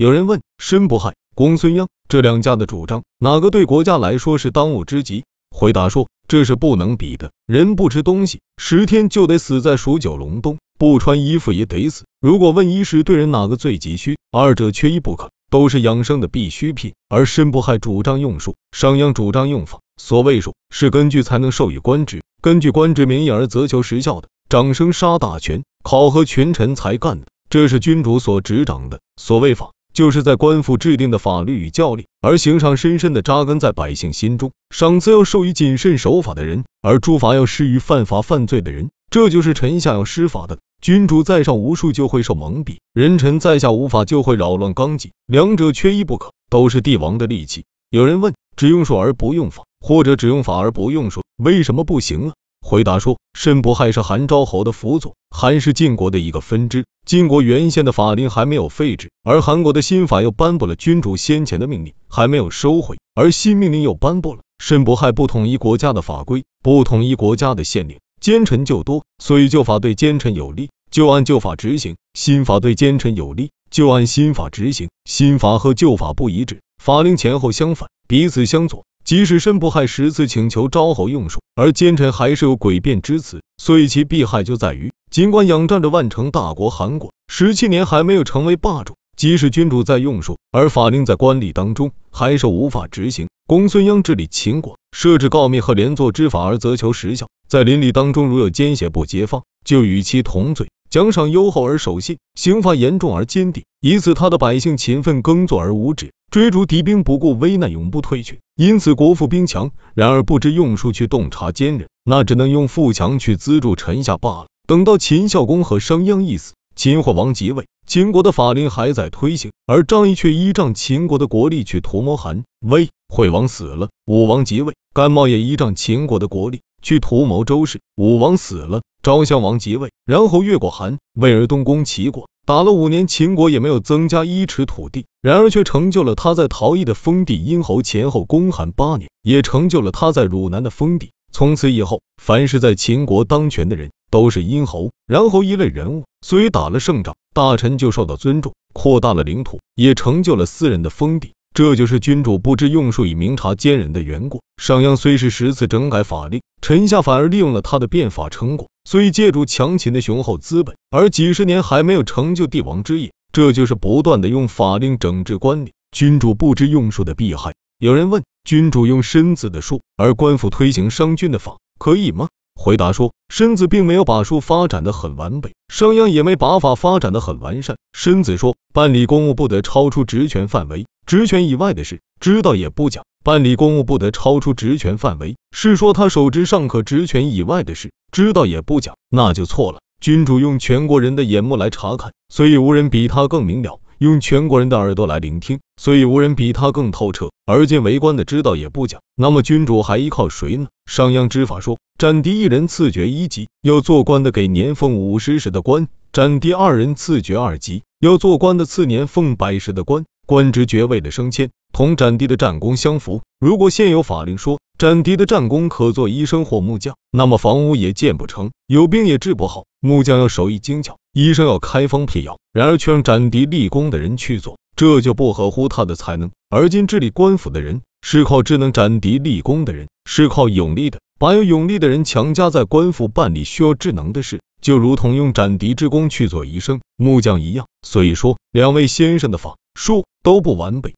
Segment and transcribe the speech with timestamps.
[0.00, 5.24] 有人问申不害、公孙鞅这两家的主张，哪个对国家来说是当务之急？
[5.54, 7.32] 回答说，这是不能比的。
[7.46, 12.06] 人不吃东西，十天就得死在数九隆冬；不穿衣服也得死。
[12.18, 16.94] 如果问衣食对人哪个最急需，二者缺一不可，都是养生的必需品。
[17.10, 19.80] 而申不害主张用术，商鞅主张用法。
[20.00, 24.28] 所谓术，是根据才能授予官职，根据官职名义而责求实效的。
[24.48, 29.00] 掌声杀大权，考核群臣才干的，这是君主所执掌的。
[29.20, 29.72] 所谓法。
[29.92, 34.52] 就是在官府制定的法律与教令，而刑上深深的扎根在百姓心中。
[34.70, 38.90] 赏赐要授予谨慎守法的人，而诸法要施于犯法犯罪的人。
[39.10, 40.58] 这就是臣下要施法的。
[40.80, 47.64] 君主在上无术就会受蒙蔽，人臣在下无法就会扰乱纲纪，两者缺一不可，都是帝王的利器。
[47.90, 52.34] 有人问：只用术而不用法，或者只用法而不用术，为什么不行啊？
[52.60, 56.84] 回答说，申不害是韩昭侯的辅佐，韩是晋国的一个分支。
[57.04, 64.42] 晋国原先的法令还没有废止，而韩国的新法又颁布了君主先前的命令，还没有收回，而新命令又颁布了。
[64.62, 74.90] 申不害不统一国家的法规，不统一国家的县令，奸臣就多，所以旧法对奸臣有利，就按旧法执行；新法对奸臣有利，就按新法执行。
[75.06, 78.84] 新法和旧法不一致，法令前后相反，彼此相左。
[79.04, 93.28] 即使申不害十次请求昭侯用术，而奸臣还是有诡辩之词，所以其弊害就在于，尽管仰仗着万城大国韩国，十七年还没有成为霸主，即使君主在用术，而法令在官吏当中还是无法执行。
[93.46, 100.68] 公孙鞅治理秦国，设置告密和连坐之法而责求实效，在邻里当中如有奸邪不揭发，就与其同罪。
[100.88, 109.72] 奖赏优厚而守信，刑罚严重而坚定，以此他的百姓勤奋耕作而无止，追逐敌兵不顾危难永不退却，因此国富兵强。
[109.94, 114.46] 然而不知用术去洞察奸人，那只能用富强去资助臣下罢了。
[114.68, 122.90] 等到秦孝公和商鞅一死，秦惠王即位，秦国的法令还在推行，而张仪却依仗秦国的国力去图谋韩魏。
[123.08, 126.60] 惠王死了，武王即位，甘茂也依仗秦国的国力。
[126.80, 141.10] 去图谋周氏，武王死了，昭襄王即位，然后越过韩魏而东攻齐国，打了五年，秦国也没有增加一尺土地，然而却成就了他在陶邑的封地殷侯前后攻韩八年，也成就了他在汝南的封地。
[141.32, 151.32] 从此以后，凡是在秦国当权的人都是殷侯、然后一类人物，所以打了胜仗，大臣就受到尊重，扩大了领土，也成就了私人的封地。
[151.54, 154.40] 这就是君主不知用术以明察奸人的缘故。
[154.60, 163.12] 商鞅虽是十次整改法令，臣下反而利用了他的变法成果，所以借助强秦的雄厚资本，而几十年还没有成就帝王之业。
[163.32, 167.54] 这就是不断的用法令整治官吏，君主不知用术的弊害。
[167.78, 172.28] 有人问，君主用身子的术，而官府推行商君的法，可以吗？
[172.54, 177.76] 回答说，申子并没有把术发展的很完备，商鞅也没把法发展的很完善。
[177.92, 189.80] 申子说，办理公务不得超出职权范围，职权以外的事，知道也不讲；办理公务不得超出职权范围，是说他手执尚可职权以外的事，知道也不讲，那就错了。
[190.00, 193.78] 君主用全国人的眼目来查看，所以无人比他更明了。
[193.98, 197.28] 用全国人的耳朵来聆听，所以无人比他更透彻。
[197.44, 200.68] 而今为官的知道也不讲，那么君主还依靠谁呢？
[200.86, 210.06] 商鞅之法说，斩敌一人赐爵一级，要做官的给年俸五十石的官；斩敌二人赐爵二级，要做官的赐年俸百石的官。
[210.26, 213.22] 官职爵位的升迁，同斩敌的战功相符。
[213.38, 219.64] 如果现有法令说斩敌的战功可做医生或木匠，那么房屋也建不成，有病也治不好。
[219.80, 220.96] 木匠要手艺精巧。
[221.12, 226.30] 医生要开方辟药，然而却让斩敌立功的人去做，这就不合乎他的才能。
[226.48, 237.66] 而今治理官府的人是靠智能斩敌立功的人，是靠勇力的，把有勇力的人强加在官府办理需要智能的事，就如同用斩敌之功去做医生、木匠一样。
[237.82, 240.94] 所以说，两位先生的法术都不完备。